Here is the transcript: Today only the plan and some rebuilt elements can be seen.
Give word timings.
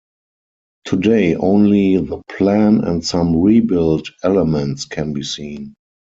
Today 0.85 1.35
only 1.35 1.97
the 1.97 2.23
plan 2.23 2.83
and 2.85 3.05
some 3.05 3.35
rebuilt 3.39 4.09
elements 4.23 4.85
can 4.85 5.13
be 5.13 5.21
seen. 5.21 5.75